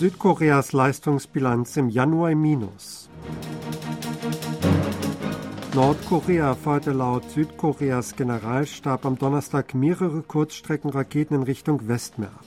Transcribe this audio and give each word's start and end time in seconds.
Südkoreas 0.00 0.72
Leistungsbilanz 0.72 1.76
im 1.76 1.90
Januar 1.90 2.30
im 2.30 2.40
Minus. 2.40 3.10
Nordkorea 5.74 6.54
feuerte 6.54 6.92
laut 6.92 7.30
Südkoreas 7.30 8.16
Generalstab 8.16 9.04
am 9.04 9.18
Donnerstag 9.18 9.74
mehrere 9.74 10.22
Kurzstreckenraketen 10.22 11.36
in 11.36 11.42
Richtung 11.42 11.86
Westmeer 11.86 12.30
ab. 12.30 12.46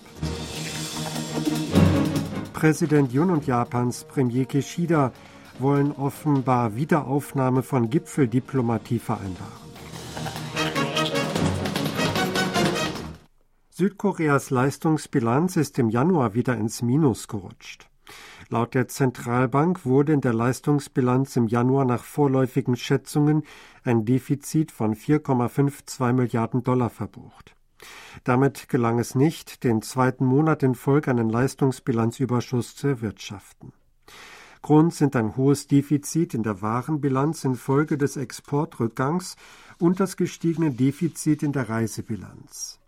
Präsident 2.54 3.14
Yun 3.14 3.30
und 3.30 3.46
Japans 3.46 4.04
Premier 4.06 4.46
Kishida 4.46 5.12
wollen 5.60 5.92
offenbar 5.92 6.76
Wiederaufnahme 6.76 7.62
von 7.62 7.92
Gipfeldiplomatie 7.92 8.98
vereinbaren. 8.98 9.63
Südkoreas 13.84 14.50
Leistungsbilanz 14.50 15.58
ist 15.58 15.78
im 15.78 15.90
Januar 15.90 16.34
wieder 16.34 16.56
ins 16.56 16.82
Minus 16.82 17.28
gerutscht. 17.28 17.90
Laut 18.48 18.76
der 18.76 18.88
Zentralbank 18.88 19.86
wurde 19.86 20.14
in 20.14 20.22
der 20.22 20.32
Leistungsbilanz 20.34 21.36
im 21.36 21.48
Januar 21.48 21.84
nach 21.84 22.06
vorläufigen 22.06 22.78
Schätzungen 22.78 23.44
ein 23.84 24.06
Defizit 24.06 24.72
von 24.72 24.96
4,52 24.96 26.14
Milliarden 26.14 26.64
Dollar 26.64 26.90
verbucht. 26.90 27.58
Damit 28.24 28.70
gelang 28.70 29.00
es 29.00 29.16
nicht, 29.16 29.66
den 29.66 29.82
zweiten 29.82 30.26
Monat 30.26 30.64
in 30.64 30.76
Folge 30.76 31.12
einen 31.12 31.30
Leistungsbilanzüberschuss 31.30 32.78
zu 32.78 32.88
erwirtschaften. 32.88 33.74
Grund 34.62 34.94
sind 34.94 35.18
ein 35.18 35.36
hohes 35.36 35.68
Defizit 35.68 36.34
in 36.34 36.44
der 36.44 36.62
Warenbilanz 36.62 37.44
infolge 37.44 37.98
des 37.98 38.16
Exportrückgangs 38.16 39.36
und 39.78 40.00
das 40.00 40.16
gestiegene 40.16 40.72
Defizit 40.72 41.44
in 41.44 41.52
der 41.52 41.68
Reisebilanz. 41.68 42.80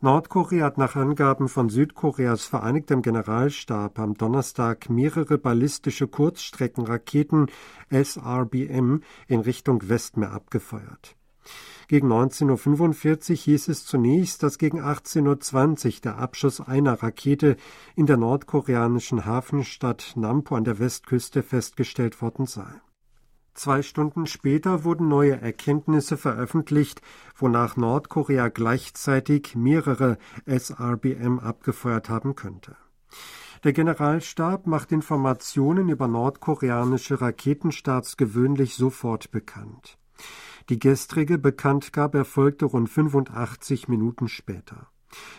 Nordkorea 0.00 0.64
hat 0.64 0.78
nach 0.78 0.94
Angaben 0.94 1.48
von 1.48 1.70
Südkoreas 1.70 2.44
Vereinigtem 2.44 3.02
Generalstab 3.02 3.98
am 3.98 4.14
Donnerstag 4.14 4.88
mehrere 4.88 5.38
ballistische 5.38 6.06
Kurzstreckenraketen 6.06 7.46
SRBM 7.90 9.02
in 9.26 9.40
Richtung 9.40 9.88
Westmeer 9.88 10.30
abgefeuert. 10.30 11.16
Gegen 11.88 12.12
19.45 12.12 13.30
Uhr 13.30 13.36
hieß 13.38 13.68
es 13.68 13.86
zunächst, 13.86 14.44
dass 14.44 14.58
gegen 14.58 14.80
18.20 14.80 15.86
Uhr 15.86 16.00
der 16.04 16.18
Abschuss 16.18 16.60
einer 16.60 17.02
Rakete 17.02 17.56
in 17.96 18.06
der 18.06 18.18
nordkoreanischen 18.18 19.24
Hafenstadt 19.24 20.12
Nampo 20.14 20.54
an 20.54 20.62
der 20.62 20.78
Westküste 20.78 21.42
festgestellt 21.42 22.22
worden 22.22 22.46
sei. 22.46 22.70
Zwei 23.58 23.82
Stunden 23.82 24.28
später 24.28 24.84
wurden 24.84 25.08
neue 25.08 25.40
Erkenntnisse 25.40 26.16
veröffentlicht, 26.16 27.02
wonach 27.34 27.76
Nordkorea 27.76 28.50
gleichzeitig 28.50 29.56
mehrere 29.56 30.16
SRBM 30.46 31.40
abgefeuert 31.40 32.08
haben 32.08 32.36
könnte. 32.36 32.76
Der 33.64 33.72
Generalstab 33.72 34.68
macht 34.68 34.92
Informationen 34.92 35.88
über 35.88 36.06
nordkoreanische 36.06 37.20
Raketenstarts 37.20 38.16
gewöhnlich 38.16 38.76
sofort 38.76 39.32
bekannt. 39.32 39.98
Die 40.68 40.78
gestrige 40.78 41.36
Bekanntgabe 41.36 42.18
erfolgte 42.18 42.66
rund 42.66 42.88
85 42.88 43.88
Minuten 43.88 44.28
später. 44.28 44.86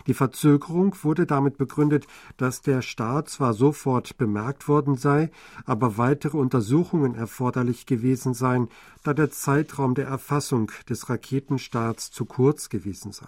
Die 0.08 0.14
Verzögerung 0.14 0.96
wurde 1.04 1.26
damit 1.26 1.58
begründet, 1.58 2.08
dass 2.38 2.62
der 2.62 2.82
Start 2.82 3.30
zwar 3.30 3.54
sofort 3.54 4.18
bemerkt 4.18 4.68
worden 4.68 4.96
sei, 4.96 5.32
aber 5.66 5.98
weitere 5.98 6.38
Untersuchungen 6.38 7.16
erforderlich 7.16 7.86
gewesen 7.86 8.34
seien, 8.34 8.70
da 9.04 9.14
der 9.14 9.32
Zeitraum 9.32 9.96
der 9.96 10.08
Erfassung 10.08 10.72
des 10.90 11.10
Raketenstarts 11.10 12.12
zu 12.12 12.26
kurz 12.26 12.70
gewesen 12.70 13.12
sei. 13.12 13.28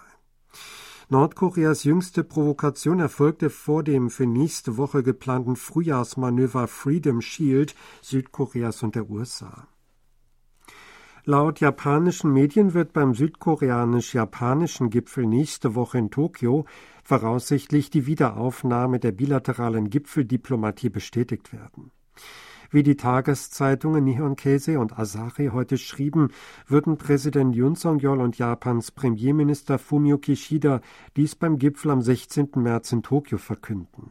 Nordkoreas 1.08 1.84
jüngste 1.84 2.24
Provokation 2.24 2.98
erfolgte 2.98 3.50
vor 3.50 3.82
dem 3.82 4.08
für 4.10 4.26
nächste 4.26 4.78
Woche 4.78 5.02
geplanten 5.02 5.56
Frühjahrsmanöver 5.56 6.68
Freedom 6.68 7.20
Shield 7.20 7.74
Südkoreas 8.00 8.82
und 8.82 8.94
der 8.94 9.10
USA. 9.10 9.68
Laut 11.24 11.60
japanischen 11.60 12.32
Medien 12.32 12.74
wird 12.74 12.92
beim 12.92 13.14
südkoreanisch-japanischen 13.14 14.90
Gipfel 14.90 15.24
nächste 15.24 15.76
Woche 15.76 15.98
in 15.98 16.10
Tokio 16.10 16.64
voraussichtlich 17.04 17.90
die 17.90 18.06
Wiederaufnahme 18.06 18.98
der 18.98 19.12
bilateralen 19.12 19.88
Gipfeldiplomatie 19.88 20.88
bestätigt 20.88 21.52
werden. 21.52 21.92
Wie 22.72 22.82
die 22.82 22.96
Tageszeitungen 22.96 24.02
Nihon 24.02 24.34
Keizai 24.34 24.78
und 24.78 24.98
Asahi 24.98 25.50
heute 25.52 25.78
schrieben, 25.78 26.30
würden 26.66 26.98
Präsident 26.98 27.54
Yoon 27.54 27.76
Song-yeol 27.76 28.20
und 28.20 28.36
Japans 28.36 28.90
Premierminister 28.90 29.78
Fumio 29.78 30.18
Kishida 30.18 30.80
dies 31.16 31.36
beim 31.36 31.56
Gipfel 31.60 31.92
am 31.92 32.02
16. 32.02 32.50
März 32.56 32.90
in 32.90 33.04
Tokio 33.04 33.38
verkünden. 33.38 34.10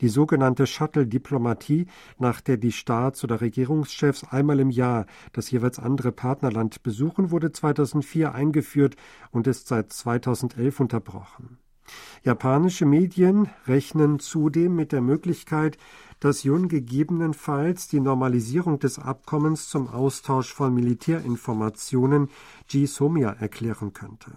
Die 0.00 0.08
sogenannte 0.08 0.66
Shuttle-Diplomatie, 0.66 1.86
nach 2.18 2.40
der 2.40 2.56
die 2.56 2.72
Staats- 2.72 3.24
oder 3.24 3.40
Regierungschefs 3.40 4.24
einmal 4.24 4.60
im 4.60 4.70
Jahr 4.70 5.06
das 5.32 5.50
jeweils 5.50 5.78
andere 5.78 6.12
Partnerland 6.12 6.82
besuchen, 6.82 7.30
wurde 7.30 7.50
2004 7.52 8.34
eingeführt 8.34 8.96
und 9.30 9.46
ist 9.46 9.68
seit 9.68 9.92
2011 9.92 10.80
unterbrochen. 10.80 11.58
Japanische 12.22 12.84
Medien 12.84 13.48
rechnen 13.66 14.18
zudem 14.18 14.76
mit 14.76 14.92
der 14.92 15.00
Möglichkeit, 15.00 15.78
dass 16.20 16.42
Jun 16.42 16.68
gegebenenfalls 16.68 17.88
die 17.88 18.00
Normalisierung 18.00 18.78
des 18.78 18.98
Abkommens 18.98 19.68
zum 19.68 19.88
Austausch 19.88 20.52
von 20.52 20.74
Militärinformationen 20.74 22.28
GSOMIA 22.68 23.30
erklären 23.30 23.92
könnte. 23.92 24.32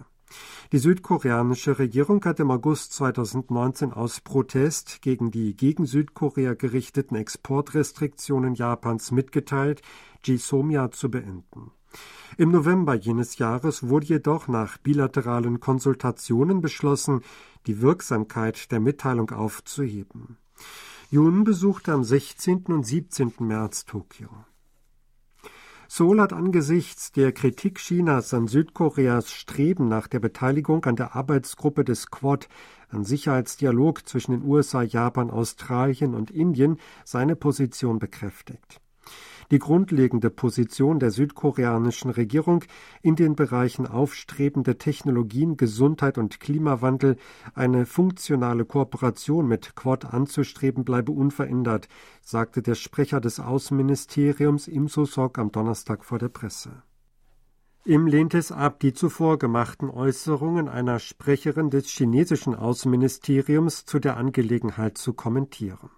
Die 0.72 0.78
südkoreanische 0.78 1.78
Regierung 1.78 2.24
hat 2.24 2.40
im 2.40 2.50
August 2.50 2.94
2019 2.94 3.92
aus 3.92 4.20
Protest 4.20 5.02
gegen 5.02 5.30
die 5.30 5.54
gegen 5.56 5.86
Südkorea 5.86 6.54
gerichteten 6.54 7.16
Exportrestriktionen 7.16 8.54
Japans 8.54 9.10
mitgeteilt, 9.10 9.82
GSOMIA 10.22 10.90
zu 10.90 11.10
beenden. 11.10 11.72
Im 12.38 12.50
November 12.50 12.94
jenes 12.94 13.36
Jahres 13.36 13.88
wurde 13.88 14.06
jedoch 14.06 14.48
nach 14.48 14.78
bilateralen 14.78 15.60
Konsultationen 15.60 16.60
beschlossen, 16.62 17.20
die 17.66 17.82
Wirksamkeit 17.82 18.72
der 18.72 18.80
Mitteilung 18.80 19.30
aufzuheben. 19.30 20.38
Jun 21.10 21.44
besuchte 21.44 21.92
am 21.92 22.04
16. 22.04 22.64
und 22.68 22.86
17. 22.86 23.34
März 23.40 23.84
Tokio. 23.84 24.30
Seoul 25.94 26.22
hat 26.22 26.32
angesichts 26.32 27.12
der 27.12 27.32
Kritik 27.32 27.76
Chinas 27.76 28.32
an 28.32 28.48
Südkoreas 28.48 29.30
Streben 29.30 29.88
nach 29.88 30.08
der 30.08 30.20
Beteiligung 30.20 30.86
an 30.86 30.96
der 30.96 31.14
Arbeitsgruppe 31.14 31.84
des 31.84 32.10
Quad, 32.10 32.48
an 32.88 33.04
Sicherheitsdialog 33.04 34.08
zwischen 34.08 34.32
den 34.32 34.42
USA, 34.42 34.80
Japan, 34.80 35.30
Australien 35.30 36.14
und 36.14 36.30
Indien 36.30 36.78
seine 37.04 37.36
Position 37.36 37.98
bekräftigt 37.98 38.80
die 39.52 39.58
grundlegende 39.58 40.30
Position 40.30 40.98
der 40.98 41.10
südkoreanischen 41.10 42.10
Regierung 42.10 42.64
in 43.02 43.16
den 43.16 43.36
Bereichen 43.36 43.86
aufstrebende 43.86 44.78
Technologien, 44.78 45.58
Gesundheit 45.58 46.16
und 46.16 46.40
Klimawandel, 46.40 47.16
eine 47.54 47.84
funktionale 47.84 48.64
Kooperation 48.64 49.46
mit 49.46 49.76
Quad 49.76 50.06
anzustreben, 50.06 50.86
bleibe 50.86 51.12
unverändert, 51.12 51.88
sagte 52.22 52.62
der 52.62 52.74
Sprecher 52.74 53.20
des 53.20 53.40
Außenministeriums 53.40 54.68
Im 54.68 54.88
Sosok 54.88 55.38
am 55.38 55.52
Donnerstag 55.52 56.06
vor 56.06 56.18
der 56.18 56.30
Presse. 56.30 56.82
Im 57.84 58.06
lehnt 58.06 58.32
es 58.32 58.52
ab, 58.52 58.80
die 58.80 58.94
zuvor 58.94 59.38
gemachten 59.38 59.90
Äußerungen 59.90 60.68
einer 60.68 60.98
Sprecherin 60.98 61.68
des 61.68 61.88
chinesischen 61.88 62.54
Außenministeriums 62.54 63.84
zu 63.84 63.98
der 63.98 64.16
Angelegenheit 64.16 64.96
zu 64.96 65.12
kommentieren. 65.12 65.90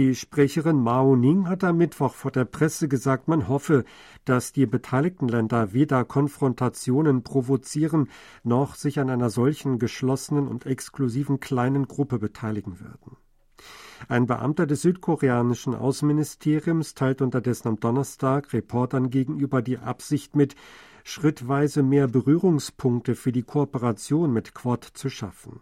Die 0.00 0.14
Sprecherin 0.14 0.80
Mao 0.82 1.14
Ning 1.14 1.46
hat 1.46 1.62
am 1.62 1.76
Mittwoch 1.76 2.14
vor 2.14 2.30
der 2.30 2.46
Presse 2.46 2.88
gesagt, 2.88 3.28
man 3.28 3.48
hoffe, 3.48 3.84
dass 4.24 4.50
die 4.50 4.64
beteiligten 4.64 5.28
Länder 5.28 5.74
weder 5.74 6.06
Konfrontationen 6.06 7.22
provozieren 7.22 8.08
noch 8.42 8.76
sich 8.76 8.98
an 8.98 9.10
einer 9.10 9.28
solchen 9.28 9.78
geschlossenen 9.78 10.48
und 10.48 10.64
exklusiven 10.64 11.38
kleinen 11.38 11.86
Gruppe 11.86 12.18
beteiligen 12.18 12.80
würden. 12.80 13.18
Ein 14.08 14.26
Beamter 14.26 14.66
des 14.66 14.80
südkoreanischen 14.80 15.74
Außenministeriums 15.74 16.94
teilt 16.94 17.20
unterdessen 17.20 17.68
am 17.68 17.78
Donnerstag 17.78 18.54
Reportern 18.54 19.10
gegenüber 19.10 19.60
die 19.60 19.76
Absicht 19.76 20.34
mit, 20.34 20.54
schrittweise 21.04 21.82
mehr 21.82 22.08
Berührungspunkte 22.08 23.14
für 23.14 23.32
die 23.32 23.42
Kooperation 23.42 24.32
mit 24.32 24.54
Quad 24.54 24.82
zu 24.82 25.10
schaffen. 25.10 25.60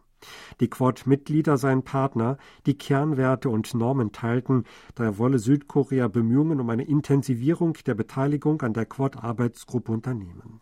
Die 0.61 0.69
Quad-Mitglieder 0.69 1.57
seien 1.57 1.83
Partner, 1.83 2.39
die 2.67 2.77
Kernwerte 2.77 3.49
und 3.49 3.75
Normen 3.75 4.13
teilten, 4.13 4.65
daher 4.95 5.19
wolle 5.19 5.39
Südkorea 5.39 6.09
Bemühungen 6.09 6.61
um 6.61 6.71
eine 6.71 6.85
Intensivierung 6.85 7.75
der 7.87 7.95
Beteiligung 7.95 8.63
an 8.63 8.75
der 8.75 8.87
Quad-Arbeitsgruppe 8.87 9.93
unternehmen. 9.93 10.61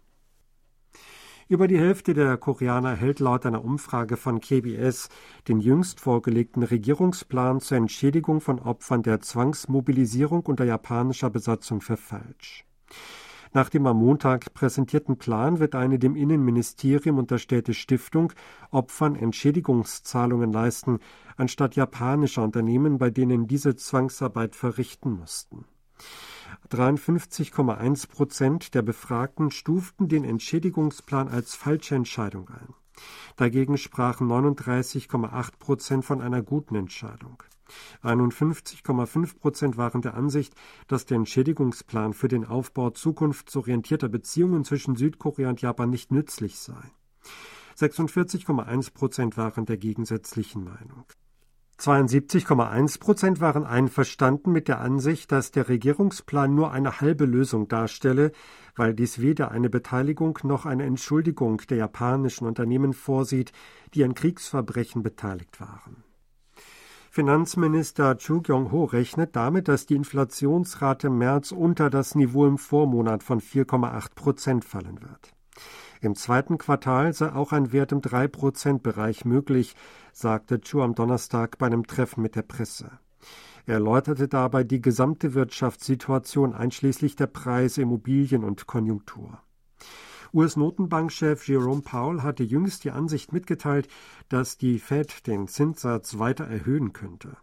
Über 1.49 1.69
die 1.69 1.79
Hälfte 1.79 2.13
der 2.13 2.37
Koreaner 2.39 2.97
hält 2.97 3.21
laut 3.21 3.47
einer 3.47 3.65
Umfrage 3.65 4.17
von 4.17 4.41
KBS 4.41 5.09
den 5.47 5.61
jüngst 5.61 6.01
vorgelegten 6.01 6.65
Regierungsplan 6.65 7.61
zur 7.61 7.77
Entschädigung 7.77 8.41
von 8.41 8.59
Opfern 8.59 9.05
der 9.05 9.21
Zwangsmobilisierung 9.21 10.45
unter 10.45 10.65
japanischer 10.65 11.31
Besatzung 11.31 11.81
für 11.81 11.97
falsch. 11.97 12.65
Nach 13.53 13.69
dem 13.69 13.87
am 13.87 13.99
Montag 13.99 14.53
präsentierten 14.55 15.19
Plan 15.19 15.59
wird 15.59 15.75
eine 15.75 15.99
dem 15.99 16.17
Innenministerium 16.17 17.19
unterstellte 17.19 17.75
Stiftung 17.75 18.33
Opfern 18.71 19.17
Entschädigungszahlungen 19.17 20.53
leisten, 20.53 20.99
anstatt 21.37 21.77
japanischer 21.77 22.43
Unternehmen, 22.43 22.99
bei 22.99 23.11
denen 23.11 23.47
diese 23.47 23.77
Zwangsarbeit 23.77 24.57
verrichten 24.57 25.13
mussten. 25.13 25.65
53,1 26.71 28.09
Prozent 28.09 28.75
der 28.75 28.83
Befragten 28.83 29.51
stuften 29.51 30.09
den 30.09 30.25
Entschädigungsplan 30.25 31.29
als 31.29 31.55
falsche 31.55 31.95
Entscheidung 31.95 32.49
ein. 32.49 32.75
Dagegen 33.37 33.77
sprachen 33.79 34.29
39,8 34.29 35.59
Prozent 35.59 36.05
von 36.05 36.21
einer 36.21 36.43
guten 36.43 36.75
Entscheidung. 36.75 37.43
51,5 38.03 39.39
Prozent 39.39 39.77
waren 39.77 40.03
der 40.03 40.15
Ansicht, 40.15 40.55
dass 40.89 41.07
der 41.07 41.17
Entschädigungsplan 41.17 42.13
für 42.13 42.29
den 42.29 42.45
Aufbau 42.45 42.91
zukunftsorientierter 42.91 44.09
Beziehungen 44.09 44.65
zwischen 44.65 44.97
Südkorea 44.97 45.49
und 45.49 45.63
Japan 45.63 45.91
nicht 45.91 46.13
nützlich 46.13 46.59
sei. 46.59 46.83
46,1 47.79 48.95
Prozent 48.95 49.37
waren 49.37 49.67
der 49.67 49.77
gegensätzlichen 49.77 50.65
Meinung. 50.65 51.05
72,1 51.79 53.01
Prozent 53.01 53.41
waren 53.43 53.67
einverstanden 53.67 54.51
mit 54.51 54.67
der 54.67 54.81
Ansicht, 54.81 55.31
dass 55.31 55.51
der 55.51 55.69
Regierungsplan 55.69 56.55
nur 56.55 56.73
eine 56.73 57.03
halbe 57.03 57.27
Lösung 57.27 57.69
darstelle, 57.69 58.33
weil 58.75 58.95
dies 58.95 59.21
weder 59.21 59.51
eine 59.51 59.69
Beteiligung 59.69 60.39
noch 60.43 60.65
eine 60.65 60.85
Entschuldigung 60.85 61.61
der 61.69 61.77
japanischen 61.77 62.47
Unternehmen 62.47 62.95
vorsieht, 62.95 63.53
die 63.93 64.05
an 64.05 64.15
Kriegsverbrechen 64.15 65.03
beteiligt 65.03 65.61
waren. 65.61 66.06
Finanzminister 67.17 68.19
Chu 68.19 68.43
Kyung-ho 68.43 68.85
rechnet 68.85 69.37
damit, 69.37 69.69
dass 69.69 69.87
die 69.87 69.95
Inflationsrate 69.95 71.07
im 71.07 71.17
März 71.17 71.51
unter 71.51 71.89
das 71.89 72.15
Niveau 72.15 72.47
im 72.47 72.59
Vormonat 72.59 73.23
von 73.23 73.41
4,8 73.41 74.15
Prozent 74.15 74.67
fallen 74.67 75.01
wird. 75.01 75.33
Im 76.03 76.15
zweiten 76.15 76.59
Quartal 76.59 77.15
sei 77.15 77.33
auch 77.33 77.53
ein 77.53 77.73
Wert 77.73 77.93
im 77.93 78.03
3-Prozent-Bereich 78.03 79.25
möglich, 79.25 79.77
sagte 80.13 80.61
Chu 80.61 80.83
am 80.83 80.95
Donnerstag 80.95 81.57
bei 81.57 81.65
einem 81.65 81.87
Treffen 81.87 82.21
mit 82.21 82.37
der 82.37 82.43
Presse. 82.43 82.91
Er 83.65 83.77
erläuterte 83.77 84.29
dabei 84.29 84.63
die 84.63 84.83
gesamte 84.83 85.33
Wirtschaftssituation 85.33 86.53
einschließlich 86.53 87.17
der 87.17 87.29
Preise, 87.29 87.81
Immobilien 87.81 88.45
und 88.45 88.67
Konjunktur. 88.67 89.41
US-Notenbankchef 90.33 91.47
Jerome 91.49 91.83
Powell 91.83 92.23
hatte 92.23 92.43
jüngst 92.43 92.85
die 92.85 92.91
Ansicht 92.91 93.33
mitgeteilt, 93.33 93.89
dass 94.29 94.59
die 94.59 94.79
Fed 94.79 95.27
den 95.27 95.49
Zinssatz 95.49 96.19
weiter 96.19 96.45
erhöhen 96.45 96.93
könnte. 96.93 97.37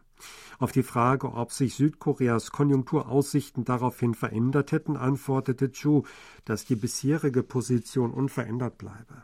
Auf 0.60 0.72
die 0.72 0.84
Frage, 0.84 1.34
ob 1.34 1.52
sich 1.52 1.76
Südkoreas 1.76 2.52
Konjunkturaussichten 2.52 3.66
daraufhin 3.66 4.14
verändert 4.14 4.72
hätten, 4.72 4.96
antwortete 4.96 5.72
Chu, 5.72 6.04
dass 6.46 6.66
die 6.66 6.76
bisherige 6.76 7.44
Position 7.44 8.12
unverändert 8.12 8.78
bleibe. 8.78 9.24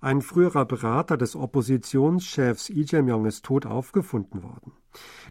Ein 0.00 0.20
früherer 0.20 0.66
Berater 0.66 1.16
des 1.16 1.34
Oppositionschefs 1.34 2.68
Lee 2.68 2.84
Jae-myung 2.86 3.24
ist 3.24 3.44
tot 3.44 3.66
aufgefunden 3.66 4.42
worden. 4.42 4.72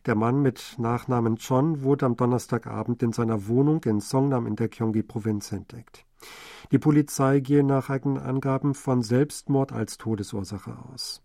Der 0.06 0.16
Mann 0.16 0.42
mit 0.42 0.76
Nachnamen 0.78 1.38
Chon 1.38 1.84
wurde 1.84 2.06
am 2.06 2.16
Donnerstagabend 2.16 3.02
in 3.04 3.14
seiner 3.14 3.48
Wohnung 3.48 3.84
in 3.84 4.00
Songnam 4.00 4.48
in 4.48 4.56
der 4.56 4.70
Gyeonggi-Provinz 4.70 5.52
entdeckt. 5.52 6.06
Die 6.72 6.80
Polizei 6.80 7.40
gehe 7.40 7.64
nach 7.64 7.90
eigenen 7.90 8.18
Angaben 8.18 8.74
von 8.74 9.02
Selbstmord 9.02 9.72
als 9.72 9.98
Todesursache 9.98 10.78
aus. 10.92 11.22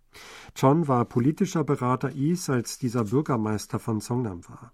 John 0.57 0.89
war 0.89 1.05
politischer 1.05 1.65
Berater 1.65 2.11
Is, 2.13 2.51
als 2.51 2.79
dieser 2.79 3.05
Bürgermeister 3.05 3.79
von 3.79 4.01
Songnam 4.01 4.47
war. 4.49 4.73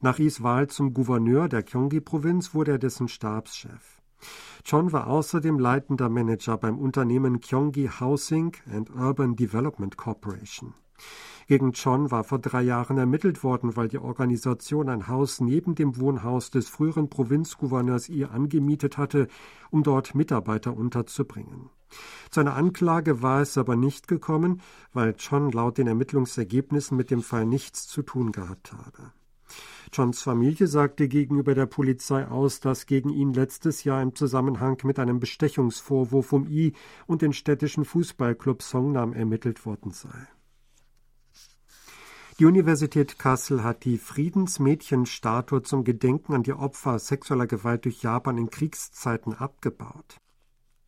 Nach 0.00 0.18
Is 0.18 0.42
Wahl 0.42 0.68
zum 0.68 0.94
Gouverneur 0.94 1.48
der 1.48 1.62
Gyeonggi-Provinz 1.62 2.54
wurde 2.54 2.72
er 2.72 2.78
dessen 2.78 3.08
Stabschef. 3.08 4.00
John 4.64 4.92
war 4.92 5.08
außerdem 5.08 5.58
leitender 5.58 6.08
Manager 6.08 6.56
beim 6.56 6.78
Unternehmen 6.78 7.40
Gyeonggi 7.40 7.90
Housing 8.00 8.56
and 8.72 8.90
Urban 8.90 9.36
Development 9.36 9.96
Corporation. 9.96 10.74
Gegen 11.46 11.72
John 11.72 12.10
war 12.10 12.24
vor 12.24 12.38
drei 12.38 12.62
Jahren 12.62 12.98
ermittelt 12.98 13.42
worden, 13.42 13.76
weil 13.76 13.88
die 13.88 13.98
Organisation 13.98 14.88
ein 14.88 15.08
Haus 15.08 15.40
neben 15.40 15.74
dem 15.74 15.98
Wohnhaus 15.98 16.50
des 16.50 16.68
früheren 16.68 17.08
Provinzgouverneurs 17.08 18.08
ihr 18.08 18.30
angemietet 18.30 18.98
hatte, 18.98 19.28
um 19.70 19.82
dort 19.82 20.14
Mitarbeiter 20.14 20.76
unterzubringen. 20.76 21.70
Zu 22.30 22.40
einer 22.40 22.56
Anklage 22.56 23.22
war 23.22 23.42
es 23.42 23.58
aber 23.58 23.76
nicht 23.76 24.08
gekommen, 24.08 24.62
weil 24.92 25.14
John 25.18 25.50
laut 25.52 25.78
den 25.78 25.86
Ermittlungsergebnissen 25.86 26.96
mit 26.96 27.10
dem 27.10 27.22
Fall 27.22 27.44
nichts 27.44 27.86
zu 27.86 28.02
tun 28.02 28.32
gehabt 28.32 28.72
habe. 28.72 29.12
Johns 29.92 30.22
Familie 30.22 30.66
sagte 30.68 31.06
gegenüber 31.06 31.54
der 31.54 31.66
Polizei 31.66 32.26
aus, 32.26 32.60
dass 32.60 32.86
gegen 32.86 33.10
ihn 33.10 33.34
letztes 33.34 33.84
Jahr 33.84 34.00
im 34.00 34.14
Zusammenhang 34.14 34.78
mit 34.84 34.98
einem 34.98 35.20
Bestechungsvorwurf 35.20 36.32
um 36.32 36.48
I 36.48 36.72
und 37.06 37.20
den 37.20 37.34
städtischen 37.34 37.84
Fußballclub 37.84 38.62
Songnam 38.62 39.12
ermittelt 39.12 39.66
worden 39.66 39.90
sei. 39.90 40.28
Die 42.42 42.46
Universität 42.46 43.20
Kassel 43.20 43.62
hat 43.62 43.84
die 43.84 43.98
Friedensmädchenstatue 43.98 45.62
zum 45.62 45.84
Gedenken 45.84 46.34
an 46.34 46.42
die 46.42 46.52
Opfer 46.52 46.98
sexueller 46.98 47.46
Gewalt 47.46 47.84
durch 47.84 48.02
Japan 48.02 48.36
in 48.36 48.50
Kriegszeiten 48.50 49.32
abgebaut. 49.32 50.16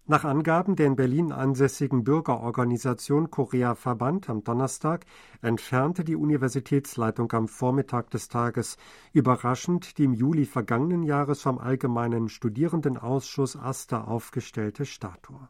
Nach 0.05 0.25
Angaben 0.25 0.75
der 0.75 0.87
in 0.89 0.97
Berlin 0.97 1.31
ansässigen 1.31 2.03
Bürgerorganisation 2.03 3.31
Korea 3.31 3.77
Verband 3.77 4.29
am 4.29 4.43
Donnerstag 4.43 5.07
entfernte 5.43 6.03
die 6.03 6.17
Universitätsleitung 6.17 7.31
am 7.31 7.47
Vormittag 7.47 8.11
des 8.11 8.27
Tages 8.27 8.77
überraschend 9.13 9.97
die 9.99 10.07
im 10.07 10.15
Juli 10.15 10.47
vergangenen 10.47 11.05
Jahres 11.05 11.41
vom 11.41 11.59
Allgemeinen 11.59 12.29
Studierendenausschuss 12.29 13.55
AStA 13.55 14.03
aufgestellte 14.03 14.87
Statue. 14.87 15.49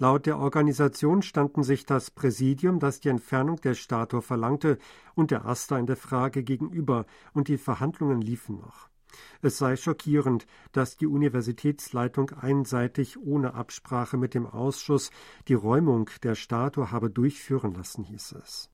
Laut 0.00 0.26
der 0.26 0.38
Organisation 0.38 1.22
standen 1.22 1.64
sich 1.64 1.84
das 1.84 2.12
Präsidium, 2.12 2.78
das 2.78 3.00
die 3.00 3.08
Entfernung 3.08 3.60
der 3.60 3.74
Statue 3.74 4.22
verlangte, 4.22 4.78
und 5.16 5.32
der 5.32 5.44
AStA 5.44 5.76
in 5.76 5.86
der 5.86 5.96
Frage 5.96 6.44
gegenüber, 6.44 7.04
und 7.32 7.48
die 7.48 7.58
Verhandlungen 7.58 8.20
liefen 8.20 8.58
noch. 8.58 8.88
Es 9.42 9.58
sei 9.58 9.74
schockierend, 9.74 10.46
dass 10.70 10.96
die 10.96 11.06
Universitätsleitung 11.06 12.30
einseitig 12.30 13.18
ohne 13.18 13.54
Absprache 13.54 14.16
mit 14.16 14.34
dem 14.34 14.46
Ausschuss 14.46 15.10
die 15.48 15.54
Räumung 15.54 16.10
der 16.22 16.36
Statue 16.36 16.92
habe 16.92 17.10
durchführen 17.10 17.74
lassen, 17.74 18.04
hieß 18.04 18.32
es. 18.32 18.70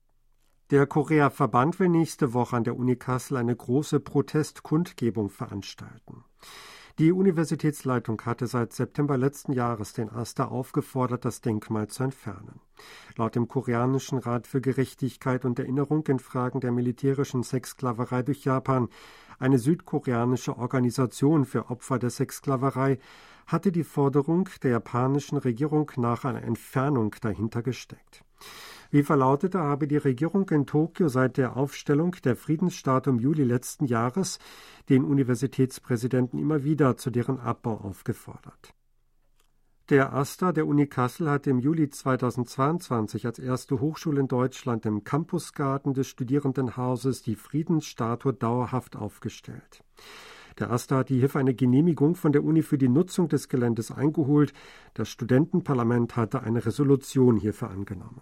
Der 0.71 0.85
Korea-Verband 0.87 1.79
will 1.79 1.89
nächste 1.89 2.33
Woche 2.33 2.55
an 2.55 2.63
der 2.63 2.75
Uni 2.75 2.95
Kassel 2.95 3.37
eine 3.37 3.55
große 3.55 3.99
Protestkundgebung 3.99 5.29
veranstalten. 5.29 6.23
Die 6.97 7.11
Universitätsleitung 7.11 8.21
hatte 8.21 8.47
seit 8.47 8.71
September 8.71 9.17
letzten 9.17 9.51
Jahres 9.51 9.91
den 9.91 10.09
Asta 10.09 10.45
aufgefordert, 10.45 11.25
das 11.25 11.41
Denkmal 11.41 11.87
zu 11.87 12.03
entfernen. 12.03 12.61
Laut 13.17 13.35
dem 13.35 13.49
Koreanischen 13.49 14.17
Rat 14.17 14.47
für 14.47 14.61
Gerechtigkeit 14.61 15.43
und 15.43 15.59
Erinnerung 15.59 16.07
in 16.07 16.19
Fragen 16.19 16.61
der 16.61 16.71
militärischen 16.71 17.43
Sexsklaverei 17.43 18.23
durch 18.23 18.45
Japan, 18.45 18.87
eine 19.39 19.59
südkoreanische 19.59 20.57
Organisation 20.57 21.43
für 21.43 21.69
Opfer 21.69 21.99
der 21.99 22.11
Sexsklaverei, 22.11 22.99
hatte 23.45 23.73
die 23.73 23.83
Forderung 23.83 24.47
der 24.63 24.71
japanischen 24.71 25.37
Regierung 25.37 25.91
nach 25.97 26.23
einer 26.23 26.43
Entfernung 26.43 27.13
dahinter 27.19 27.61
gesteckt. 27.61 28.23
Wie 28.95 29.03
verlautete, 29.03 29.59
habe 29.59 29.89
die 29.89 29.97
Regierung 29.97 30.47
in 30.51 30.65
Tokio 30.65 31.09
seit 31.09 31.35
der 31.35 31.57
Aufstellung 31.57 32.15
der 32.23 32.37
Friedensstatue 32.37 33.11
im 33.11 33.19
Juli 33.19 33.43
letzten 33.43 33.87
Jahres 33.87 34.39
den 34.87 35.03
Universitätspräsidenten 35.03 36.39
immer 36.39 36.63
wieder 36.63 36.95
zu 36.95 37.09
deren 37.09 37.37
Abbau 37.37 37.73
aufgefordert. 37.73 38.73
Der 39.89 40.13
AStA 40.13 40.53
der 40.53 40.65
Uni 40.65 40.87
Kassel 40.87 41.29
hat 41.29 41.45
im 41.45 41.59
Juli 41.59 41.89
2022 41.89 43.25
als 43.25 43.37
erste 43.37 43.81
Hochschule 43.81 44.21
in 44.21 44.29
Deutschland 44.29 44.85
im 44.85 45.03
Campusgarten 45.03 45.93
des 45.93 46.07
Studierendenhauses 46.07 47.21
die 47.21 47.35
Friedensstatue 47.35 48.31
dauerhaft 48.31 48.95
aufgestellt. 48.95 49.83
Der 50.57 50.71
AStA 50.71 50.99
hat 50.99 51.09
die 51.09 51.19
hierfür 51.19 51.41
eine 51.41 51.53
Genehmigung 51.53 52.15
von 52.15 52.31
der 52.31 52.45
Uni 52.45 52.61
für 52.61 52.77
die 52.77 52.87
Nutzung 52.87 53.27
des 53.27 53.49
Geländes 53.49 53.91
eingeholt. 53.91 54.53
Das 54.93 55.09
Studentenparlament 55.09 56.15
hatte 56.15 56.43
eine 56.43 56.65
Resolution 56.65 57.35
hierfür 57.35 57.69
angenommen. 57.71 58.21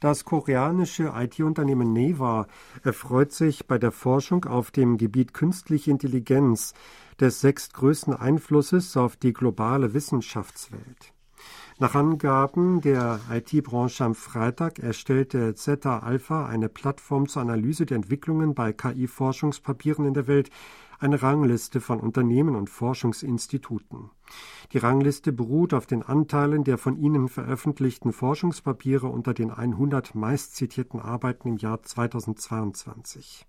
Das 0.00 0.24
koreanische 0.24 1.12
IT-Unternehmen 1.14 1.92
Neva 1.92 2.46
erfreut 2.82 3.32
sich 3.32 3.66
bei 3.66 3.76
der 3.76 3.92
Forschung 3.92 4.46
auf 4.46 4.70
dem 4.70 4.96
Gebiet 4.96 5.34
künstliche 5.34 5.90
Intelligenz 5.90 6.72
des 7.20 7.42
sechstgrößten 7.42 8.14
Einflusses 8.14 8.96
auf 8.96 9.16
die 9.16 9.34
globale 9.34 9.92
Wissenschaftswelt. 9.92 11.12
Nach 11.78 11.94
Angaben 11.94 12.80
der 12.80 13.20
IT-Branche 13.30 14.04
am 14.04 14.14
Freitag 14.14 14.78
erstellte 14.78 15.54
Zeta 15.54 15.98
Alpha 15.98 16.46
eine 16.46 16.70
Plattform 16.70 17.28
zur 17.28 17.42
Analyse 17.42 17.84
der 17.84 17.96
Entwicklungen 17.96 18.54
bei 18.54 18.72
KI-Forschungspapieren 18.72 20.06
in 20.06 20.14
der 20.14 20.26
Welt, 20.26 20.48
eine 21.00 21.22
Rangliste 21.22 21.80
von 21.80 21.98
Unternehmen 21.98 22.54
und 22.54 22.70
Forschungsinstituten. 22.70 24.10
Die 24.72 24.78
Rangliste 24.78 25.32
beruht 25.32 25.74
auf 25.74 25.86
den 25.86 26.02
Anteilen 26.02 26.62
der 26.62 26.78
von 26.78 26.96
ihnen 26.96 27.28
veröffentlichten 27.28 28.12
Forschungspapiere 28.12 29.06
unter 29.06 29.34
den 29.34 29.50
100 29.50 30.14
meistzitierten 30.14 31.00
Arbeiten 31.00 31.48
im 31.48 31.56
Jahr 31.56 31.82
2022. 31.82 33.46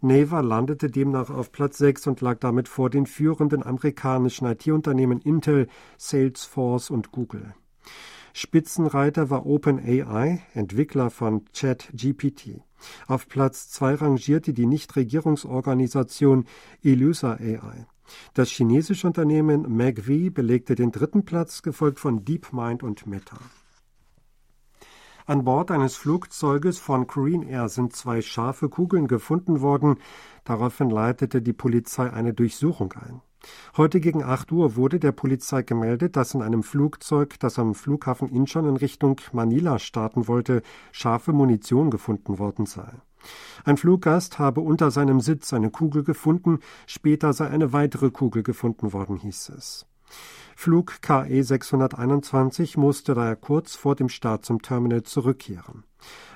Naver 0.00 0.42
landete 0.42 0.90
demnach 0.90 1.30
auf 1.30 1.52
Platz 1.52 1.78
6 1.78 2.08
und 2.08 2.20
lag 2.20 2.38
damit 2.40 2.68
vor 2.68 2.90
den 2.90 3.06
führenden 3.06 3.62
amerikanischen 3.62 4.46
IT-Unternehmen 4.46 5.20
Intel, 5.20 5.68
Salesforce 5.98 6.90
und 6.90 7.12
Google. 7.12 7.54
Spitzenreiter 8.32 9.30
war 9.30 9.46
OpenAI, 9.46 10.42
Entwickler 10.54 11.10
von 11.10 11.44
ChatGPT. 11.52 12.62
Auf 13.06 13.28
Platz 13.28 13.70
2 13.70 13.94
rangierte 13.94 14.52
die 14.52 14.66
Nichtregierungsorganisation 14.66 16.46
Illusa 16.82 17.34
AI. 17.34 17.86
Das 18.34 18.50
chinesische 18.50 19.06
Unternehmen 19.06 19.76
MagVi 19.76 20.30
belegte 20.30 20.74
den 20.74 20.92
dritten 20.92 21.24
Platz, 21.24 21.62
gefolgt 21.62 22.00
von 22.00 22.24
DeepMind 22.24 22.82
und 22.82 23.06
Meta. 23.06 23.38
An 25.26 25.44
Bord 25.44 25.70
eines 25.70 25.96
Flugzeuges 25.96 26.78
von 26.78 27.06
Korean 27.06 27.42
Air 27.42 27.70
sind 27.70 27.96
zwei 27.96 28.20
scharfe 28.20 28.68
Kugeln 28.68 29.08
gefunden 29.08 29.62
worden. 29.62 29.96
Daraufhin 30.44 30.90
leitete 30.90 31.40
die 31.40 31.54
Polizei 31.54 32.12
eine 32.12 32.34
Durchsuchung 32.34 32.92
ein. 32.92 33.22
Heute 33.76 34.00
gegen 34.00 34.22
8 34.22 34.52
Uhr 34.52 34.76
wurde 34.76 34.98
der 34.98 35.12
Polizei 35.12 35.62
gemeldet, 35.62 36.16
dass 36.16 36.34
in 36.34 36.42
einem 36.42 36.62
Flugzeug, 36.62 37.38
das 37.40 37.58
am 37.58 37.74
Flughafen 37.74 38.28
Incheon 38.28 38.68
in 38.68 38.76
Richtung 38.76 39.20
Manila 39.32 39.78
starten 39.78 40.28
wollte, 40.28 40.62
scharfe 40.92 41.32
Munition 41.32 41.90
gefunden 41.90 42.38
worden 42.38 42.66
sei. 42.66 42.92
Ein 43.64 43.76
Fluggast 43.76 44.38
habe 44.38 44.60
unter 44.60 44.90
seinem 44.90 45.20
Sitz 45.20 45.52
eine 45.52 45.70
Kugel 45.70 46.04
gefunden, 46.04 46.58
später 46.86 47.32
sei 47.32 47.48
eine 47.48 47.72
weitere 47.72 48.10
Kugel 48.10 48.42
gefunden 48.42 48.92
worden, 48.92 49.16
hieß 49.16 49.50
es. 49.50 49.86
Flug 50.56 51.00
KE 51.02 51.42
621 51.42 52.76
musste 52.76 53.14
daher 53.14 53.36
kurz 53.36 53.74
vor 53.74 53.96
dem 53.96 54.08
Start 54.08 54.44
zum 54.44 54.62
Terminal 54.62 55.02
zurückkehren. 55.02 55.84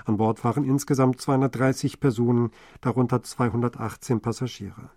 An 0.05 0.17
Bord 0.17 0.43
waren 0.45 0.65
insgesamt 0.65 1.21
230 1.21 2.00
Personen, 2.00 2.50
darunter 2.81 3.23
218 3.23 4.21
Passagiere. 4.21 4.91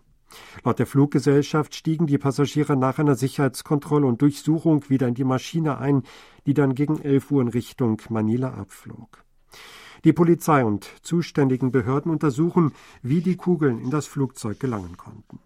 Laut 0.63 0.79
der 0.79 0.87
Fluggesellschaft 0.87 1.75
stiegen 1.75 2.07
die 2.07 2.17
Passagiere 2.17 2.77
nach 2.77 2.99
einer 2.99 3.15
Sicherheitskontrolle 3.15 4.05
und 4.05 4.21
Durchsuchung 4.21 4.89
wieder 4.89 5.07
in 5.07 5.13
die 5.13 5.23
Maschine 5.23 5.77
ein, 5.77 6.03
die 6.45 6.53
dann 6.53 6.75
gegen 6.75 7.01
11 7.01 7.31
Uhr 7.31 7.41
in 7.41 7.47
Richtung 7.49 8.01
Manila 8.09 8.53
abflog. 8.53 9.23
Die 10.03 10.13
Polizei 10.13 10.65
und 10.65 10.89
zuständigen 11.03 11.71
Behörden 11.71 12.11
untersuchen, 12.11 12.73
wie 13.03 13.21
die 13.21 13.35
Kugeln 13.35 13.79
in 13.79 13.91
das 13.91 14.07
Flugzeug 14.07 14.59
gelangen 14.59 14.97
konnten. 14.97 15.39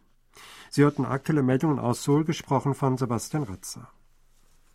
Sie 0.69 0.83
hörten 0.83 1.05
aktuelle 1.05 1.43
Meldungen 1.43 1.79
aus 1.79 2.03
Seoul, 2.03 2.23
gesprochen 2.23 2.73
von 2.73 2.97
Sebastian 2.97 3.43
Ratzer. 3.43 3.89